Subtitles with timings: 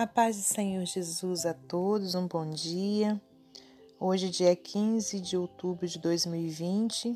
[0.00, 3.20] A paz do Senhor Jesus a todos, um bom dia.
[4.00, 7.14] Hoje, dia 15 de outubro de 2020,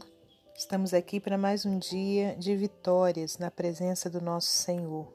[0.54, 5.10] estamos aqui para mais um dia de vitórias na presença do nosso Senhor.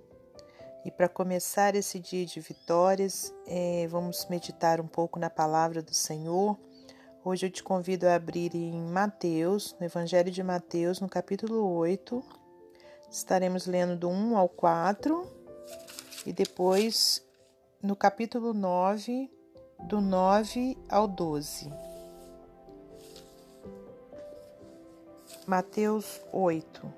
[0.83, 5.93] E para começar esse dia de vitórias, é, vamos meditar um pouco na palavra do
[5.93, 6.57] Senhor.
[7.23, 12.23] Hoje eu te convido a abrir em Mateus, no Evangelho de Mateus, no capítulo 8.
[13.11, 15.23] Estaremos lendo do 1 ao 4
[16.25, 17.28] e depois
[17.81, 19.31] no capítulo 9,
[19.87, 21.71] do 9 ao 12.
[25.47, 26.93] Mateus 8.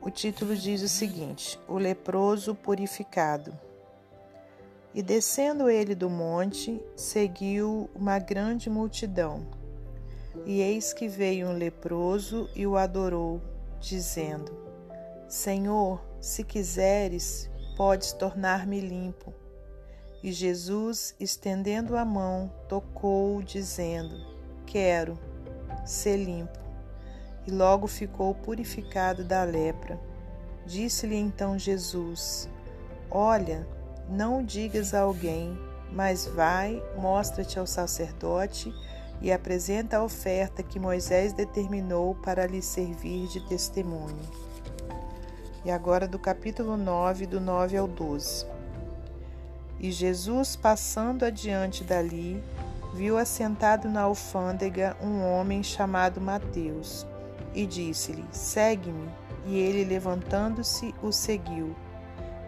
[0.00, 3.56] O título diz o seguinte: O leproso purificado.
[4.92, 9.46] E descendo ele do monte, seguiu uma grande multidão.
[10.44, 13.40] E eis que veio um leproso e o adorou,
[13.80, 14.52] dizendo:
[15.28, 19.32] Senhor, se quiseres, podes tornar-me limpo.
[20.22, 24.16] E Jesus, estendendo a mão, tocou-o, dizendo:
[24.66, 25.18] Quero
[25.84, 26.58] ser limpo.
[27.46, 30.00] E logo ficou purificado da lepra.
[30.66, 32.48] Disse-lhe então Jesus:
[33.10, 33.68] Olha,
[34.08, 35.58] não digas a alguém,
[35.92, 38.72] mas vai, mostra-te ao sacerdote
[39.20, 44.43] e apresenta a oferta que Moisés determinou para lhe servir de testemunho
[45.64, 48.46] e agora do capítulo 9, do 9 ao 12.
[49.80, 52.42] E Jesus, passando adiante dali,
[52.94, 57.06] viu assentado na alfândega um homem chamado Mateus,
[57.54, 59.08] e disse-lhe: Segue-me.
[59.46, 61.76] E ele, levantando-se, o seguiu.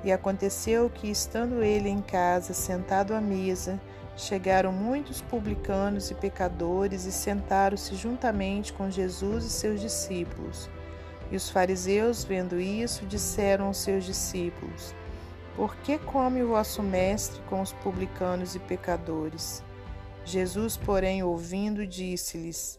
[0.02, 3.78] E aconteceu que, estando ele em casa, sentado à mesa,
[4.16, 10.70] chegaram muitos publicanos e pecadores e sentaram-se juntamente com Jesus e seus discípulos.
[11.30, 14.94] E os fariseus, vendo isso, disseram aos seus discípulos:
[15.56, 19.62] Por que come o vosso mestre com os publicanos e pecadores?
[20.24, 22.78] Jesus, porém, ouvindo, disse-lhes: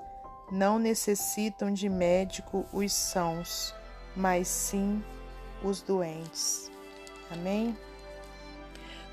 [0.52, 3.73] Não necessitam de médico os sãos,
[4.16, 5.04] mas sim
[5.64, 6.72] os doentes.
[7.32, 7.76] Amém?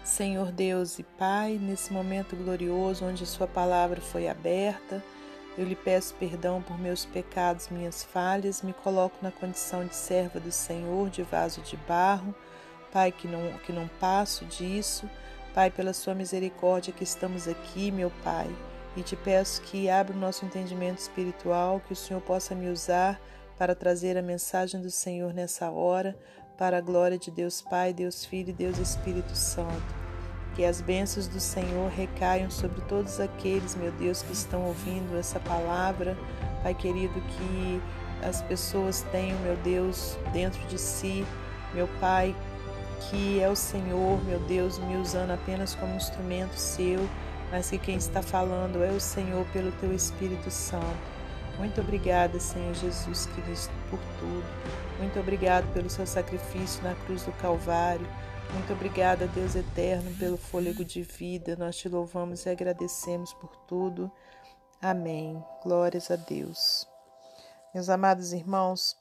[0.05, 5.03] Senhor Deus e Pai, nesse momento glorioso onde Sua palavra foi aberta,
[5.57, 10.41] eu lhe peço perdão por meus pecados, minhas falhas, me coloco na condição de serva
[10.41, 12.35] do Senhor, de vaso de barro.
[12.93, 15.09] Pai, que não, que não passo disso.
[15.55, 18.49] Pai, pela sua misericórdia que estamos aqui, meu Pai.
[18.97, 23.21] E te peço que abra o nosso entendimento espiritual, que o Senhor possa me usar
[23.57, 26.17] para trazer a mensagem do Senhor nessa hora,
[26.57, 30.04] para a glória de Deus Pai, Deus Filho e Deus Espírito Santo.
[30.55, 35.41] Que as bênçãos do Senhor recaiam sobre todos aqueles, meu Deus, que estão ouvindo essa
[35.41, 36.17] palavra.
[36.63, 37.83] Pai querido, que
[38.23, 41.27] as pessoas tenham, meu Deus, dentro de si,
[41.75, 42.35] meu Pai,
[43.11, 47.07] que é o Senhor, meu Deus, me usando apenas como instrumento seu,
[47.51, 51.15] mas que quem está falando é o Senhor pelo teu Espírito Santo.
[51.59, 54.45] Muito obrigada, Senhor Jesus Cristo, por tudo.
[54.99, 58.07] Muito obrigado pelo seu sacrifício na cruz do Calvário.
[58.55, 61.57] Muito obrigada, Deus eterno, pelo fôlego de vida.
[61.57, 64.11] Nós te louvamos e agradecemos por tudo.
[64.81, 65.43] Amém.
[65.61, 66.87] Glórias a Deus.
[67.75, 68.97] Meus amados irmãos,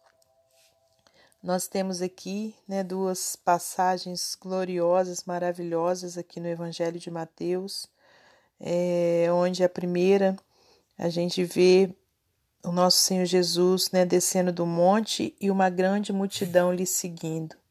[1.41, 7.85] nós temos aqui né, duas passagens gloriosas, maravilhosas aqui no Evangelho de Mateus,
[8.59, 10.35] é, onde a primeira
[10.97, 11.95] a gente vê
[12.65, 17.62] o nosso Senhor Jesus né, descendo do monte e uma grande multidão lhe seguindo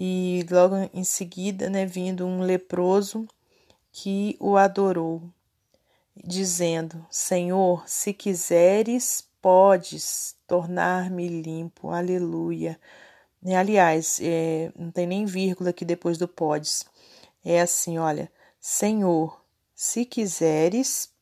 [0.00, 3.26] e logo em seguida, né, vindo um leproso
[3.90, 5.20] que o adorou,
[6.14, 11.90] dizendo: Senhor, se quiseres, podes tornar-me limpo.
[11.90, 12.78] Aleluia.
[13.44, 16.84] Aliás, é, não tem nem vírgula aqui depois do podes.
[17.44, 19.42] É assim, olha, Senhor,
[19.74, 21.12] se quiseres,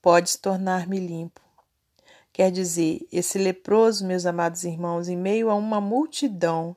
[0.00, 1.40] podes tornar-me limpo.
[2.32, 6.74] Quer dizer, esse leproso, meus amados irmãos, em meio a uma multidão,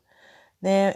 [0.65, 0.95] né?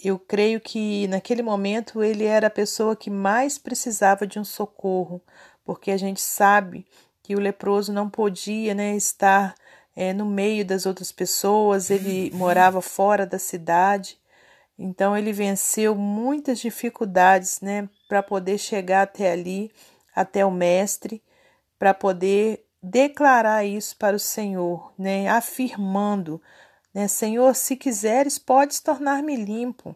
[0.00, 5.20] Eu creio que naquele momento ele era a pessoa que mais precisava de um socorro,
[5.64, 6.86] porque a gente sabe
[7.20, 9.56] que o leproso não podia né, estar
[9.96, 14.16] é, no meio das outras pessoas, ele morava fora da cidade,
[14.78, 19.72] então ele venceu muitas dificuldades né, para poder chegar até ali,
[20.14, 21.20] até o Mestre,
[21.76, 26.40] para poder declarar isso para o Senhor, né, afirmando
[26.94, 27.08] né?
[27.08, 29.94] Senhor, se quiseres, podes tornar-me limpo.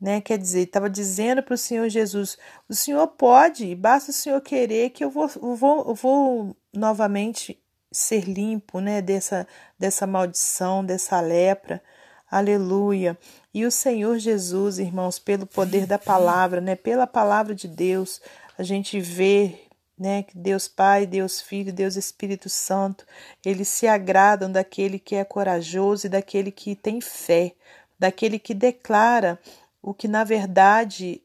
[0.00, 0.20] Né?
[0.20, 2.38] Quer dizer, estava dizendo para o Senhor Jesus:
[2.68, 7.60] o Senhor pode, basta o Senhor querer que eu vou, vou, vou novamente
[7.90, 9.02] ser limpo né?
[9.02, 9.46] dessa,
[9.78, 11.82] dessa maldição, dessa lepra.
[12.30, 13.18] Aleluia.
[13.54, 18.20] E o Senhor Jesus, irmãos, pelo poder da palavra, né, pela palavra de Deus,
[18.58, 19.67] a gente vê
[19.98, 23.04] né, que Deus Pai, Deus Filho, Deus Espírito Santo,
[23.44, 27.52] eles se agradam daquele que é corajoso e daquele que tem fé,
[27.98, 29.38] daquele que declara
[29.82, 31.22] o que na verdade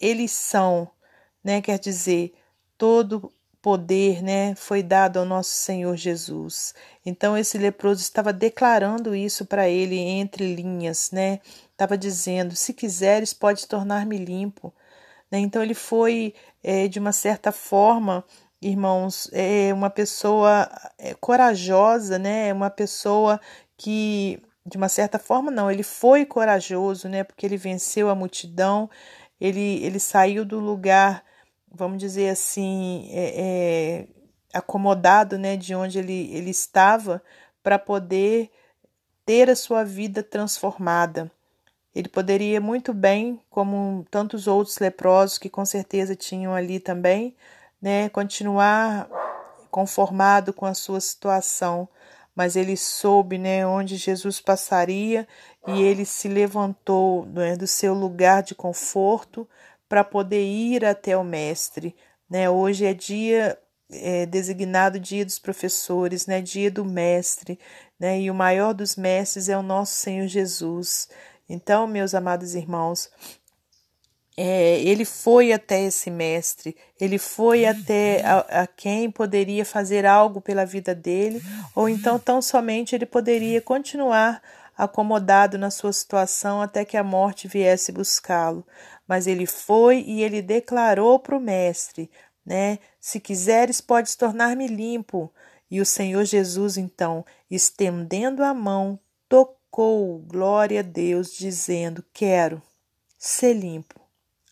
[0.00, 0.88] eles são,
[1.42, 1.60] né?
[1.60, 2.34] Quer dizer,
[2.76, 6.74] todo poder, né, foi dado ao nosso Senhor Jesus.
[7.04, 11.40] Então esse leproso estava declarando isso para ele entre linhas, né?
[11.72, 14.72] Estava dizendo: se quiseres, pode tornar-me limpo.
[15.30, 15.38] Né?
[15.38, 18.24] Então ele foi é, de uma certa forma,
[18.60, 22.52] irmãos, é uma pessoa é, corajosa, né?
[22.52, 23.40] Uma pessoa
[23.76, 27.24] que de uma certa forma não, ele foi corajoso, né?
[27.24, 28.90] Porque ele venceu a multidão,
[29.40, 31.24] ele ele saiu do lugar
[31.70, 34.08] vamos dizer assim, é, é,
[34.52, 37.22] acomodado né, de onde ele, ele estava
[37.62, 38.50] para poder
[39.24, 41.30] ter a sua vida transformada.
[41.98, 47.34] Ele poderia muito bem, como tantos outros leprosos que com certeza tinham ali também,
[47.82, 49.10] né, continuar
[49.68, 51.88] conformado com a sua situação,
[52.36, 55.26] mas ele soube né, onde Jesus passaria
[55.66, 59.48] e ele se levantou né, do seu lugar de conforto
[59.88, 61.96] para poder ir até o mestre.
[62.30, 62.48] Né?
[62.48, 63.58] Hoje é dia
[63.90, 66.40] é, designado dia dos professores, né?
[66.40, 67.58] dia do mestre,
[67.98, 68.20] né?
[68.20, 71.08] e o maior dos mestres é o nosso Senhor Jesus.
[71.48, 73.10] Então, meus amados irmãos,
[74.36, 80.40] é, ele foi até esse mestre, ele foi até a, a, quem poderia fazer algo
[80.40, 81.42] pela vida dele,
[81.74, 84.40] ou então tão somente ele poderia continuar
[84.76, 88.64] acomodado na sua situação até que a morte viesse buscá-lo.
[89.08, 92.08] Mas ele foi e ele declarou para o mestre,
[92.46, 92.78] né?
[93.00, 95.32] Se quiseres, podes tornar-me limpo.
[95.68, 99.57] E o Senhor Jesus, então, estendendo a mão, tocou,
[100.26, 102.62] glória a Deus, dizendo: Quero
[103.18, 104.00] ser limpo.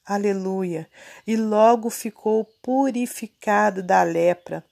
[0.05, 0.89] Aleluia!
[1.27, 4.65] E logo ficou purificado da lepra.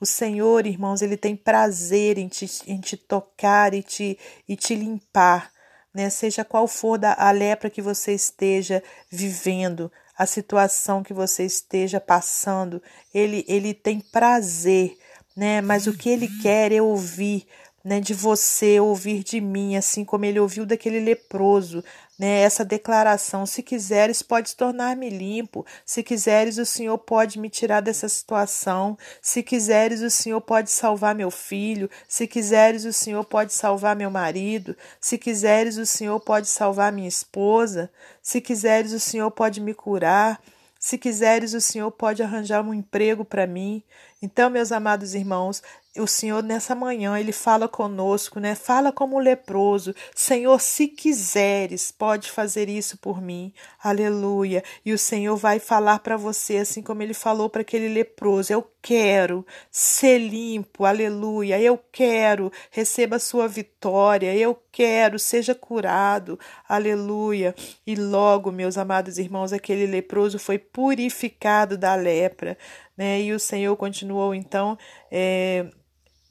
[0.00, 4.18] O Senhor, irmãos, ele tem prazer em te, em te tocar e te,
[4.48, 5.50] e te limpar,
[5.92, 6.10] né?
[6.10, 12.00] Seja qual for da, a lepra que você esteja vivendo, a situação que você esteja
[12.00, 12.82] passando,
[13.12, 14.96] ele, ele tem prazer,
[15.36, 15.60] né?
[15.60, 17.46] Mas o que ele quer é ouvir
[17.84, 21.84] né, de você, ouvir de mim, assim como ele ouviu daquele leproso,
[22.18, 27.80] né, essa declaração: se quiseres, pode tornar-me limpo, se quiseres, o Senhor pode me tirar
[27.80, 33.52] dessa situação, se quiseres, o Senhor pode salvar meu filho, se quiseres, o Senhor pode
[33.52, 37.90] salvar meu marido, se quiseres, o Senhor pode salvar minha esposa,
[38.22, 40.40] se quiseres, o Senhor pode me curar.
[40.84, 43.82] Se quiseres, o Senhor pode arranjar um emprego para mim.
[44.20, 45.62] Então, meus amados irmãos,
[45.96, 48.54] o Senhor nessa manhã ele fala conosco, né?
[48.54, 49.94] Fala como leproso.
[50.14, 53.52] Senhor, se quiseres, pode fazer isso por mim.
[53.82, 54.62] Aleluia.
[54.84, 58.52] E o Senhor vai falar para você assim como ele falou para aquele leproso.
[58.52, 60.84] Eu quero ser limpo.
[60.84, 61.60] Aleluia.
[61.60, 64.34] Eu quero receba a sua vitória.
[64.34, 66.38] Eu quero seja curado.
[66.68, 67.54] Aleluia.
[67.86, 72.58] E logo, meus amados irmãos, aquele leproso foi purificado da lepra,
[72.96, 73.20] né?
[73.22, 74.76] E o Senhor continuou então
[75.10, 75.66] é,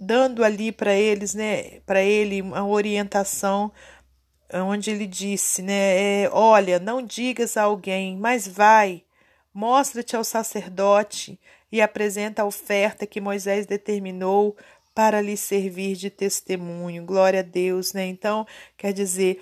[0.05, 3.71] dando ali para eles, né, para ele uma orientação
[4.53, 9.03] onde ele disse, né, é, olha, não digas a alguém, mas vai,
[9.53, 11.39] mostra-te ao sacerdote
[11.71, 14.55] e apresenta a oferta que Moisés determinou
[14.93, 17.03] para lhe servir de testemunho.
[17.03, 18.05] Glória a Deus, né?
[18.05, 18.45] Então,
[18.77, 19.41] quer dizer,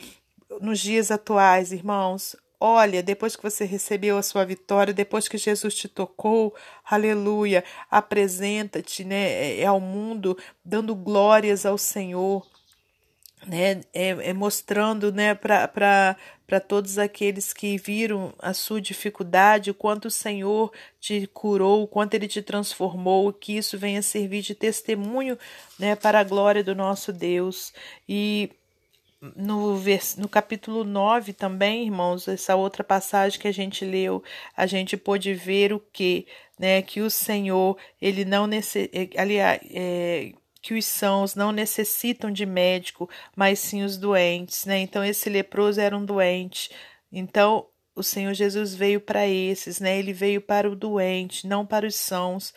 [0.62, 5.74] nos dias atuais, irmãos, Olha, depois que você recebeu a sua vitória, depois que Jesus
[5.74, 12.46] te tocou, aleluia, apresenta-te né, é, ao mundo, dando glórias ao Senhor,
[13.48, 16.16] né, é, é mostrando né, para
[16.68, 22.14] todos aqueles que viram a sua dificuldade, o quanto o Senhor te curou, o quanto
[22.14, 25.36] Ele te transformou, que isso venha servir de testemunho
[25.80, 27.74] né, para a glória do nosso Deus.
[28.08, 28.52] E
[29.36, 34.24] no, vers, no capítulo 9 também, irmãos, essa outra passagem que a gente leu,
[34.58, 36.28] a gente pôde ver o que,
[36.60, 38.48] né, que o Senhor, ele não
[39.18, 44.80] aliás, é, que os sãos não necessitam de médico, mas sim os doentes, né?
[44.80, 46.70] Então esse leproso era um doente.
[47.12, 49.98] Então o Senhor Jesus veio para esses, né?
[49.98, 52.54] Ele veio para o doente, não para os sãos.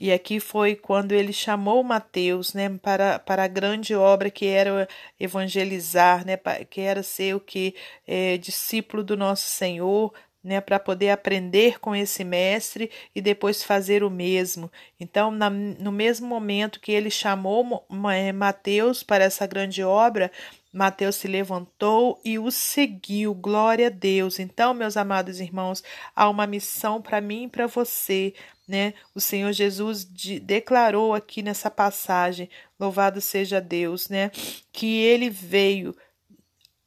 [0.00, 4.88] E aqui foi quando ele chamou Mateus, né, para, para a grande obra que era
[5.18, 6.36] evangelizar, né,
[6.70, 7.74] que era ser o que
[8.06, 10.12] é, discípulo do nosso Senhor,
[10.42, 14.70] né, para poder aprender com esse mestre e depois fazer o mesmo.
[15.00, 20.30] Então, na, no mesmo momento que ele chamou é, Mateus para essa grande obra,
[20.72, 23.34] Mateus se levantou e o seguiu.
[23.34, 24.38] Glória a Deus.
[24.38, 25.82] Então, meus amados irmãos,
[26.14, 28.34] há uma missão para mim e para você.
[28.66, 28.92] Né?
[29.14, 34.30] O Senhor Jesus de, declarou aqui nessa passagem, louvado seja Deus, né?
[34.70, 35.96] Que ele veio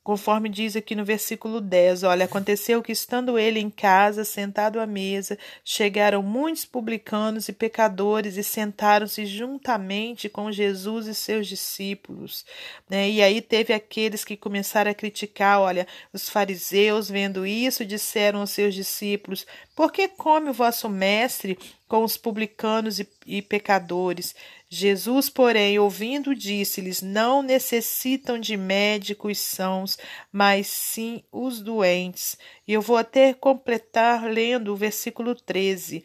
[0.03, 4.87] Conforme diz aqui no versículo 10, olha, aconteceu que estando ele em casa, sentado à
[4.87, 12.43] mesa, chegaram muitos publicanos e pecadores e sentaram-se juntamente com Jesus e seus discípulos.
[12.89, 13.11] Né?
[13.11, 18.49] E aí teve aqueles que começaram a criticar, olha, os fariseus, vendo isso, disseram aos
[18.49, 21.59] seus discípulos: Por que come o vosso mestre
[21.91, 24.33] com os publicanos e, e pecadores?
[24.69, 29.97] Jesus, porém, ouvindo, disse-lhes: Não necessitam de médicos sãos,
[30.31, 32.37] mas sim os doentes.
[32.65, 36.01] E eu vou até completar lendo o versículo 13.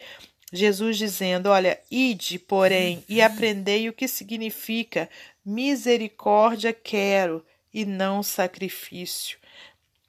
[0.52, 5.08] Jesus dizendo: Olha, ide, porém, e aprendei o que significa
[5.44, 9.38] misericórdia quero e não sacrifício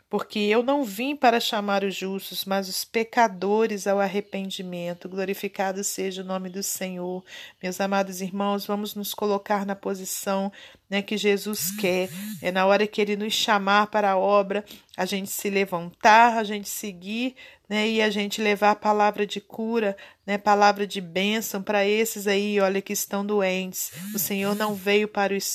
[0.10, 5.10] porque eu não vim para chamar os justos, mas os pecadores ao arrependimento.
[5.10, 7.24] Glorificado seja o nome do Senhor.
[7.62, 10.52] Meus amados irmãos, vamos nos colocar na posição
[10.90, 12.10] né, que Jesus quer.
[12.42, 14.64] É na hora que Ele nos chamar para a obra,
[14.96, 17.36] a gente se levantar, a gente seguir
[17.68, 22.28] né, e a gente levar a palavra de cura, né, palavra de bênção para esses
[22.28, 23.92] aí, olha, que estão doentes.
[24.16, 25.46] O Senhor não veio para os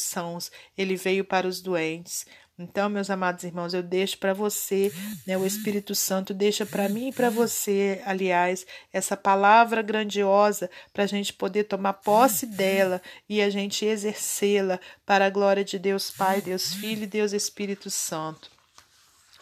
[0.00, 2.24] sãos, Ele veio para os doentes.
[2.58, 4.92] Então, meus amados irmãos, eu deixo para você,
[5.24, 11.04] né, o Espírito Santo deixa para mim e para você, aliás, essa palavra grandiosa para
[11.04, 16.10] a gente poder tomar posse dela e a gente exercê-la para a glória de Deus
[16.10, 18.50] Pai, Deus Filho e Deus Espírito Santo.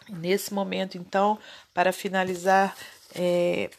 [0.07, 1.39] Nesse momento, então,
[1.73, 2.77] para finalizar,
[3.15, 3.71] é,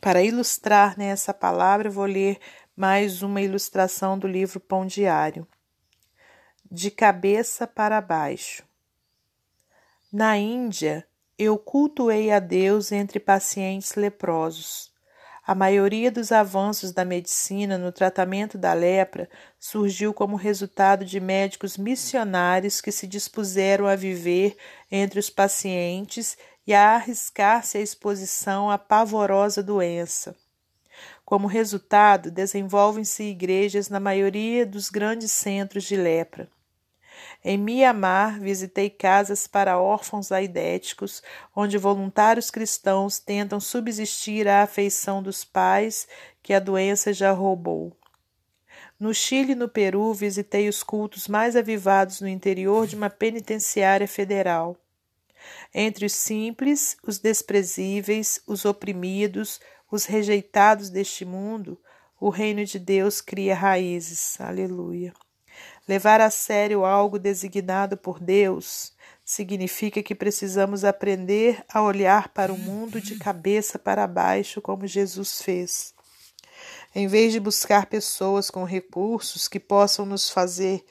[0.00, 2.38] para ilustrar né, essa palavra, eu vou ler
[2.74, 5.46] mais uma ilustração do livro Pão Diário.
[6.70, 8.67] De cabeça para baixo.
[10.10, 11.06] Na Índia,
[11.38, 14.90] eu cultuei a Deus entre pacientes leprosos.
[15.46, 21.76] A maioria dos avanços da medicina no tratamento da lepra surgiu como resultado de médicos
[21.76, 24.56] missionários que se dispuseram a viver
[24.90, 30.34] entre os pacientes e a arriscar-se à exposição à pavorosa doença.
[31.22, 36.48] Como resultado, desenvolvem-se igrejas na maioria dos grandes centros de lepra.
[37.44, 41.22] Em Mianmar, visitei casas para órfãos aidéticos,
[41.54, 46.08] onde voluntários cristãos tentam subsistir à afeição dos pais
[46.42, 47.96] que a doença já roubou.
[48.98, 54.08] No Chile e no Peru, visitei os cultos mais avivados no interior de uma penitenciária
[54.08, 54.76] federal.
[55.72, 59.60] Entre os simples, os desprezíveis, os oprimidos,
[59.90, 61.80] os rejeitados deste mundo,
[62.20, 64.40] o reino de Deus cria raízes.
[64.40, 65.14] Aleluia.
[65.88, 68.92] Levar a sério algo designado por Deus
[69.24, 75.40] significa que precisamos aprender a olhar para o mundo de cabeça para baixo, como Jesus
[75.40, 75.94] fez.
[76.94, 80.84] Em vez de buscar pessoas com recursos que possam nos fazer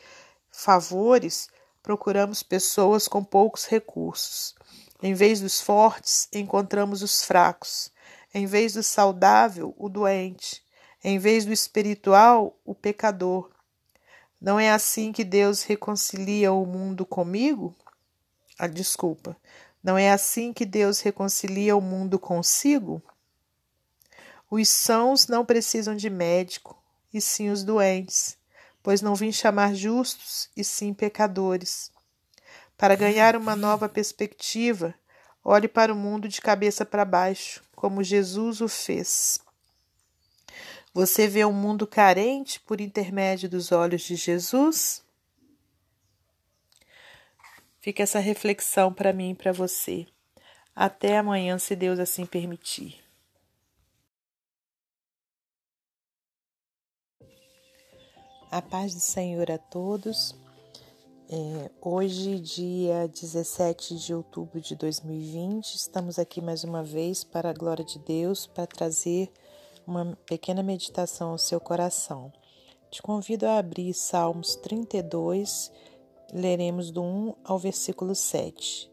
[0.52, 1.48] favores,
[1.84, 4.56] procuramos pessoas com poucos recursos.
[5.02, 7.92] Em vez dos fortes, encontramos os fracos.
[8.34, 10.64] Em vez do saudável, o doente.
[11.04, 13.57] Em vez do espiritual, o pecador.
[14.40, 17.76] Não é assim que Deus reconcilia o mundo comigo?
[18.58, 19.36] Ah, desculpa.
[19.84, 23.02] Não é assim que Deus reconcilia o mundo consigo?
[24.50, 26.82] Os sãos não precisam de médico,
[27.14, 28.38] e sim os doentes,
[28.84, 31.92] pois não vim chamar justos, e sim pecadores.
[32.78, 34.94] Para ganhar uma nova perspectiva,
[35.44, 39.40] olhe para o mundo de cabeça para baixo, como Jesus o fez.
[40.98, 45.04] Você vê um mundo carente por intermédio dos olhos de Jesus?
[47.80, 50.08] Fica essa reflexão para mim e para você.
[50.76, 53.00] Até amanhã, se Deus assim permitir.
[58.50, 60.36] A paz do Senhor a todos.
[61.30, 67.54] É, hoje, dia 17 de outubro de 2020, estamos aqui mais uma vez para a
[67.54, 69.32] glória de Deus, para trazer
[69.88, 72.32] uma pequena meditação ao seu coração.
[72.92, 75.72] Te convido a abrir Salmos 32,
[76.34, 78.92] leremos do 1 ao versículo 7.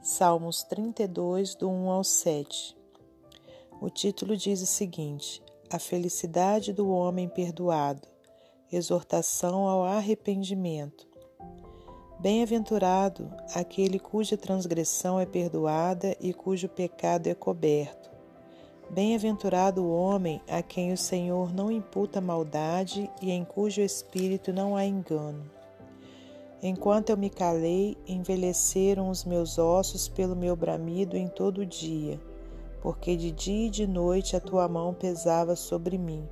[0.00, 2.76] Salmos 32, do 1 ao 7.
[3.80, 8.06] O título diz o seguinte: A felicidade do homem perdoado,
[8.70, 11.08] exortação ao arrependimento.
[12.20, 18.15] Bem-aventurado aquele cuja transgressão é perdoada e cujo pecado é coberto.
[18.88, 24.76] Bem-aventurado o homem a quem o Senhor não imputa maldade e em cujo espírito não
[24.76, 25.42] há engano.
[26.62, 32.18] Enquanto eu me calei, envelheceram os meus ossos pelo meu bramido em todo o dia,
[32.80, 36.26] porque de dia e de noite a tua mão pesava sobre mim.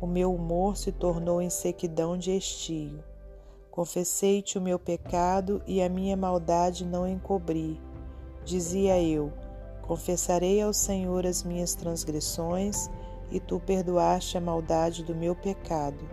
[0.00, 3.02] O meu humor se tornou em sequidão de estio.
[3.70, 7.80] Confessei-te o meu pecado e a minha maldade não encobri.
[8.44, 9.32] Dizia eu:
[9.90, 12.88] Confessarei ao Senhor as minhas transgressões,
[13.28, 16.08] e tu perdoaste a maldade do meu pecado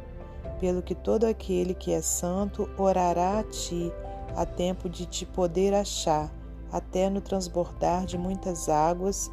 [0.60, 3.94] pelo que todo aquele que é santo orará a ti,
[4.36, 6.34] a tempo de te poder achar,
[6.72, 9.30] até no transbordar de muitas águas,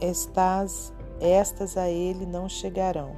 [0.00, 3.14] estas, estas a ele não chegarão.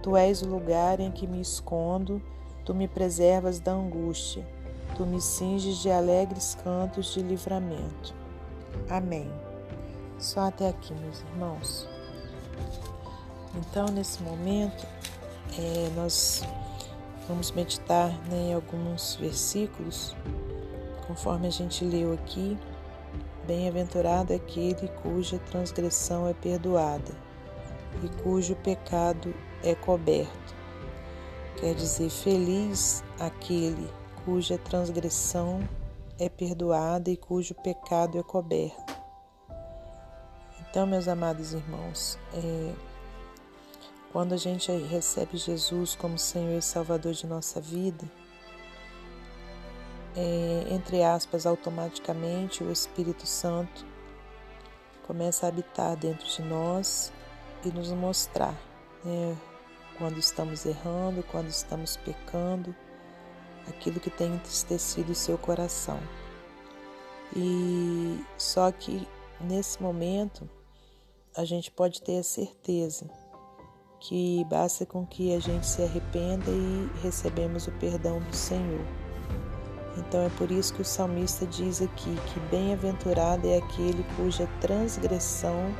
[0.00, 2.22] Tu és o lugar em que me escondo,
[2.64, 4.46] tu me preservas da angústia,
[4.96, 8.21] tu me cinges de alegres cantos de livramento.
[8.88, 9.30] Amém.
[10.18, 11.88] Só até aqui, meus irmãos.
[13.54, 14.86] Então, nesse momento,
[15.58, 16.42] é, nós
[17.28, 20.16] vamos meditar né, em alguns versículos,
[21.06, 22.56] conforme a gente leu aqui.
[23.46, 27.12] Bem-aventurado aquele cuja transgressão é perdoada
[28.02, 30.54] e cujo pecado é coberto.
[31.56, 33.90] Quer dizer, feliz aquele
[34.24, 35.81] cuja transgressão é
[36.28, 38.96] perdoada e cujo pecado é coberto.
[40.60, 42.72] Então, meus amados irmãos, é,
[44.12, 48.04] quando a gente recebe Jesus como Senhor e Salvador de nossa vida,
[50.16, 53.84] é, entre aspas, automaticamente o Espírito Santo
[55.06, 57.12] começa a habitar dentro de nós
[57.64, 58.54] e nos mostrar
[59.04, 59.36] né,
[59.98, 62.74] quando estamos errando, quando estamos pecando,
[63.68, 66.00] aquilo que tem entristecido o seu coração.
[67.34, 69.06] E só que
[69.40, 70.48] nesse momento
[71.36, 73.10] a gente pode ter a certeza
[74.00, 78.84] que basta com que a gente se arrependa e recebemos o perdão do Senhor.
[79.96, 85.72] Então é por isso que o salmista diz aqui que bem-aventurado é aquele cuja transgressão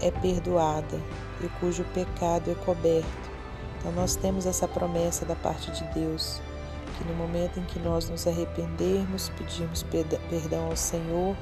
[0.00, 0.98] é perdoada
[1.42, 3.30] e cujo pecado é coberto.
[3.78, 6.40] Então nós temos essa promessa da parte de Deus,
[7.00, 11.34] que no momento em que nós nos arrependermos, pedirmos perdão ao Senhor,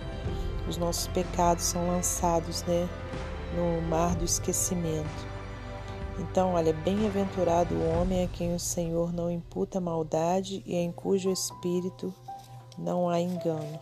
[0.68, 2.88] os nossos pecados são lançados né,
[3.57, 5.27] no mar do esquecimento.
[6.21, 11.31] Então, olha, bem-aventurado o homem a quem o Senhor não imputa maldade e em cujo
[11.31, 12.14] espírito
[12.77, 13.79] não há engano.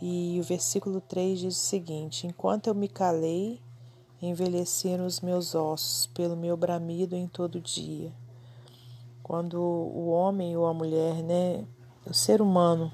[0.00, 3.60] E o versículo 3 diz o seguinte: Enquanto eu me calei,
[4.20, 8.12] envelheceram os meus ossos pelo meu bramido em todo dia.
[9.24, 11.64] Quando o homem ou a mulher, né,
[12.06, 12.92] o ser humano,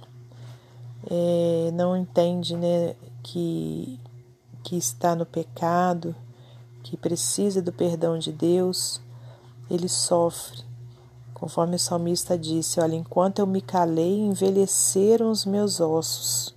[1.10, 3.98] é, não entende né, que,
[4.62, 6.14] que está no pecado,
[6.84, 9.00] que precisa do perdão de Deus,
[9.68, 10.62] ele sofre.
[11.34, 16.54] Conforme o salmista disse: Olha, enquanto eu me calei, envelheceram os meus ossos,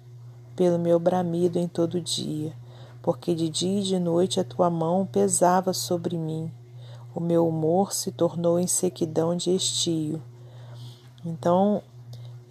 [0.55, 2.53] pelo meu bramido em todo dia,
[3.01, 6.51] porque de dia e de noite a tua mão pesava sobre mim.
[7.15, 10.21] O meu humor se tornou em sequidão de estio.
[11.25, 11.81] Então,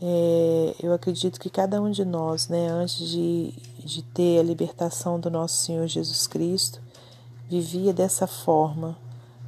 [0.00, 3.52] é, eu acredito que cada um de nós, né, antes de,
[3.84, 6.80] de ter a libertação do nosso Senhor Jesus Cristo,
[7.48, 8.98] vivia dessa forma,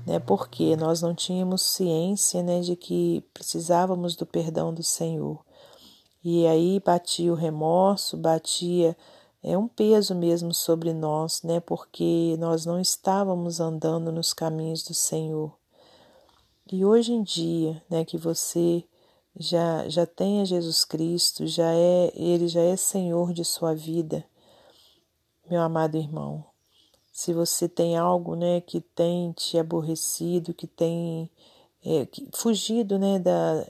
[0.07, 0.19] né?
[0.19, 5.45] Porque nós não tínhamos ciência, né, de que precisávamos do perdão do Senhor.
[6.23, 8.97] E aí batia o remorso, batia
[9.45, 11.61] é um peso mesmo sobre nós, né?
[11.61, 15.55] Porque nós não estávamos andando nos caminhos do Senhor.
[16.73, 18.83] E hoje em dia, né, que você
[19.39, 24.25] já já tenha Jesus Cristo, já é ele já é Senhor de sua vida.
[25.51, 26.43] Meu amado irmão,
[27.13, 31.31] se você tem algo né, que tem te aborrecido, que tem
[31.85, 33.67] é, que, fugido né, da,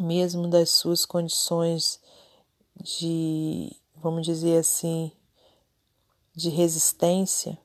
[0.00, 2.00] mesmo das suas condições
[2.82, 5.12] de, vamos dizer assim,
[6.34, 7.58] de resistência,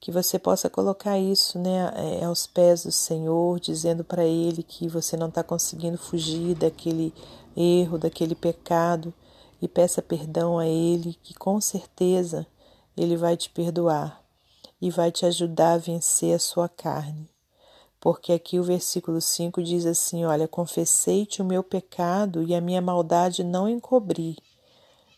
[0.00, 4.88] que você possa colocar isso né, é, aos pés do Senhor, dizendo para Ele que
[4.88, 7.12] você não está conseguindo fugir daquele
[7.56, 9.12] erro, daquele pecado,
[9.60, 12.46] e peça perdão a Ele, que com certeza
[12.96, 14.22] ele vai te perdoar
[14.80, 17.28] e vai te ajudar a vencer a sua carne.
[18.00, 22.80] Porque aqui o versículo 5 diz assim: Olha, confessei-te o meu pecado e a minha
[22.80, 24.36] maldade não encobri.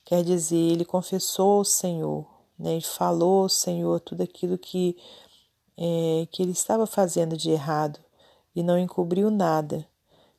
[0.05, 2.27] Quer dizer, ele confessou ao Senhor,
[2.59, 2.73] né?
[2.73, 4.97] ele falou ao Senhor tudo aquilo que,
[5.77, 8.01] é, que ele estava fazendo de errado
[8.55, 9.87] e não encobriu nada.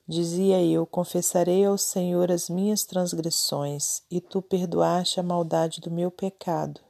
[0.06, 6.10] Dizia eu: Confessarei ao Senhor as minhas transgressões, e tu perdoaste a maldade do meu
[6.10, 6.80] pecado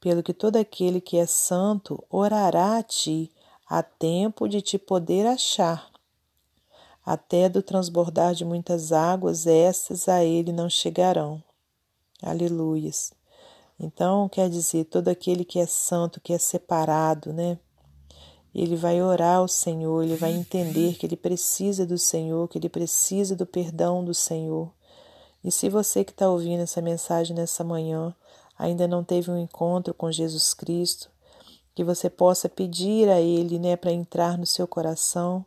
[0.00, 3.30] pelo que todo aquele que é santo orará a ti,
[3.68, 5.90] a tempo de te poder achar,
[7.04, 11.42] até do transbordar de muitas águas, essas a ele não chegarão.
[12.22, 13.12] Aleluias.
[13.78, 17.58] Então, quer dizer, todo aquele que é santo, que é separado, né?
[18.54, 22.68] Ele vai orar ao Senhor, ele vai entender que ele precisa do Senhor, que ele
[22.68, 24.72] precisa do perdão do Senhor.
[25.44, 28.14] E se você que está ouvindo essa mensagem nessa manhã
[28.58, 31.08] ainda não teve um encontro com Jesus Cristo,
[31.74, 35.46] que você possa pedir a Ele, né, para entrar no seu coração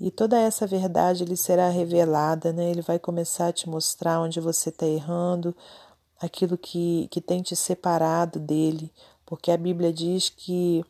[0.00, 2.70] e toda essa verdade lhe será revelada, né?
[2.70, 5.54] Ele vai começar a te mostrar onde você está errando,
[6.20, 8.92] aquilo que, que tem te separado dele,
[9.24, 10.84] porque a Bíblia diz que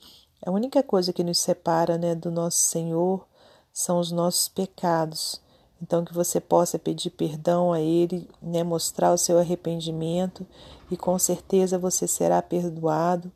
[0.45, 3.27] a única coisa que nos separa né, do nosso Senhor
[3.73, 5.41] são os nossos pecados.
[5.83, 10.47] Então, que você possa pedir perdão a Ele, né, mostrar o seu arrependimento
[10.91, 13.33] e com certeza você será perdoado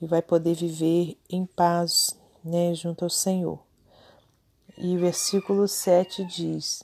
[0.00, 3.58] e vai poder viver em paz né, junto ao Senhor.
[4.78, 6.82] E o versículo 7 diz: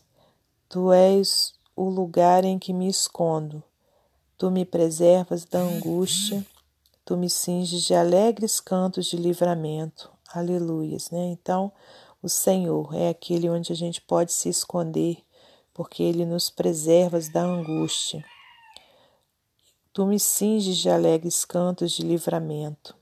[0.68, 3.62] Tu és o lugar em que me escondo,
[4.36, 6.44] tu me preservas da angústia,
[7.04, 10.10] tu me cinges de alegres cantos de livramento.
[10.32, 11.26] Aleluias, né?
[11.28, 11.72] Então,
[12.22, 15.18] o Senhor é aquele onde a gente pode se esconder,
[15.72, 18.24] porque Ele nos preserva da angústia.
[19.92, 22.94] Tu me cinges de alegres cantos de livramento.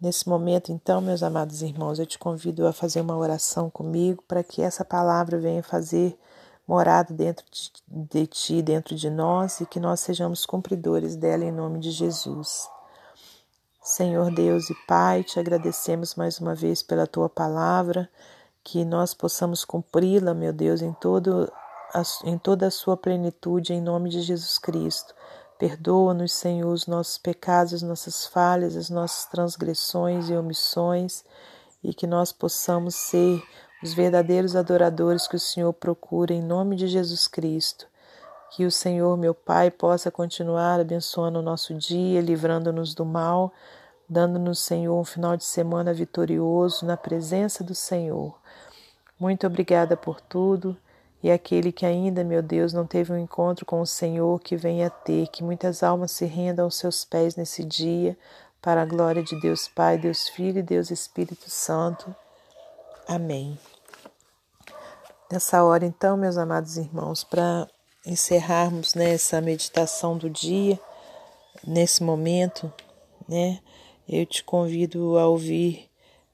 [0.00, 4.42] Nesse momento, então, meus amados irmãos, eu te convido a fazer uma oração comigo para
[4.42, 6.18] que essa palavra venha fazer
[6.70, 11.50] morada dentro de, de ti, dentro de nós e que nós sejamos cumpridores dela em
[11.50, 12.68] nome de Jesus.
[13.82, 18.08] Senhor Deus e Pai, te agradecemos mais uma vez pela tua palavra,
[18.62, 21.52] que nós possamos cumpri-la, meu Deus, em, todo
[21.92, 25.12] a, em toda a sua plenitude, em nome de Jesus Cristo.
[25.58, 31.24] Perdoa-nos, Senhor, os nossos pecados, as nossas falhas, as nossas transgressões e omissões,
[31.82, 33.42] e que nós possamos ser
[33.82, 37.86] os verdadeiros adoradores que o Senhor procura, em nome de Jesus Cristo.
[38.52, 43.52] Que o Senhor, meu Pai, possa continuar abençoando o nosso dia, livrando-nos do mal,
[44.08, 48.34] dando-nos, Senhor, um final de semana vitorioso na presença do Senhor.
[49.18, 50.76] Muito obrigada por tudo.
[51.22, 54.88] E aquele que ainda, meu Deus, não teve um encontro com o Senhor, que venha
[54.88, 58.16] ter, que muitas almas se rendam aos seus pés nesse dia,
[58.60, 62.14] para a glória de Deus Pai, Deus Filho e Deus Espírito Santo.
[63.10, 63.58] Amém.
[65.32, 67.68] Nessa hora, então, meus amados irmãos, para
[68.06, 70.78] encerrarmos nessa né, meditação do dia,
[71.66, 72.72] nesse momento,
[73.28, 73.58] né,
[74.08, 75.90] eu te convido a ouvir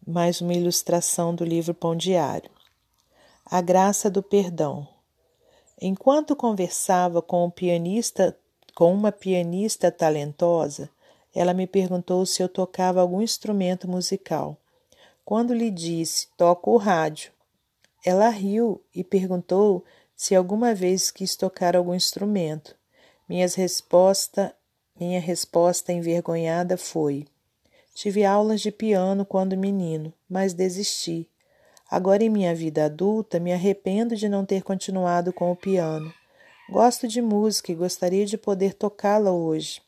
[0.07, 2.51] mais uma ilustração do livro Pão Diário.
[3.47, 4.87] A graça do perdão.
[5.81, 8.37] Enquanto conversava com pianista,
[8.75, 10.91] com uma pianista talentosa,
[11.35, 14.59] ela me perguntou se eu tocava algum instrumento musical.
[15.27, 17.33] Quando lhe disse: "Toco o rádio",
[18.05, 19.85] ela riu e perguntou
[20.15, 22.77] se alguma vez quis tocar algum instrumento.
[23.29, 24.55] Minha resposta,
[24.97, 27.27] minha resposta envergonhada foi:
[27.93, 31.29] Tive aulas de piano quando menino, mas desisti.
[31.91, 36.15] Agora, em minha vida adulta, me arrependo de não ter continuado com o piano.
[36.71, 39.83] Gosto de música e gostaria de poder tocá-la hoje.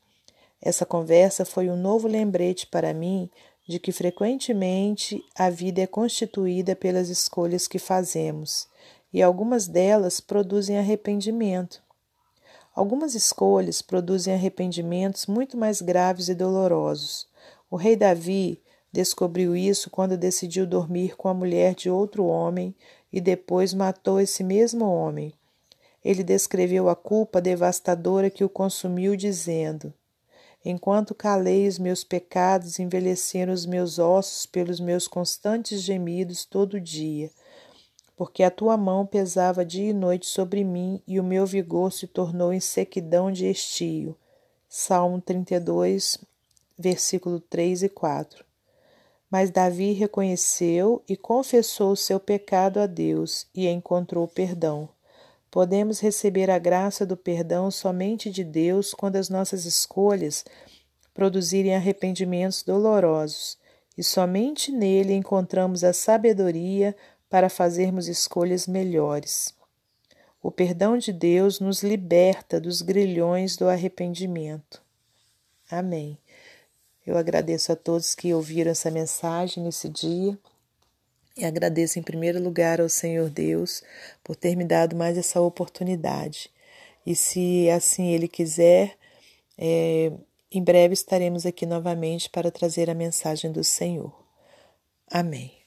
[0.60, 3.30] Essa conversa foi um novo lembrete para mim
[3.68, 8.66] de que frequentemente a vida é constituída pelas escolhas que fazemos
[9.12, 11.82] e algumas delas produzem arrependimento.
[12.74, 17.28] Algumas escolhas produzem arrependimentos muito mais graves e dolorosos.
[17.70, 22.74] O rei Davi descobriu isso quando decidiu dormir com a mulher de outro homem
[23.12, 25.34] e depois matou esse mesmo homem.
[26.02, 29.92] Ele descreveu a culpa devastadora que o consumiu, dizendo:
[30.64, 37.30] Enquanto calei os meus pecados, envelheceram os meus ossos pelos meus constantes gemidos todo dia
[38.18, 42.04] porque a tua mão pesava dia e noite sobre mim e o meu vigor se
[42.08, 44.16] tornou em sequidão de estio.
[44.68, 46.18] Salmo 32,
[46.76, 48.44] versículo 3 e 4.
[49.30, 54.88] Mas Davi reconheceu e confessou o seu pecado a Deus e encontrou perdão.
[55.50, 60.44] Podemos receber a graça do perdão somente de Deus quando as nossas escolhas
[61.14, 63.58] produzirem arrependimentos dolorosos,
[63.96, 66.94] e somente nele encontramos a sabedoria
[67.28, 69.54] para fazermos escolhas melhores.
[70.40, 74.80] O perdão de Deus nos liberta dos grilhões do arrependimento.
[75.68, 76.16] Amém.
[77.04, 80.38] Eu agradeço a todos que ouviram essa mensagem nesse dia
[81.38, 83.82] e agradeço em primeiro lugar ao Senhor Deus
[84.24, 86.50] por ter me dado mais essa oportunidade.
[87.06, 88.96] E se assim Ele quiser,
[89.56, 90.12] é,
[90.50, 94.12] em breve estaremos aqui novamente para trazer a mensagem do Senhor.
[95.10, 95.57] Amém.